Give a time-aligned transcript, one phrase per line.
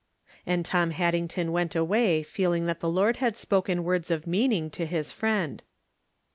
[0.47, 4.87] And Tom Haddington went away feeling that the Lord had spoken words of meaning to
[4.87, 5.61] his friend.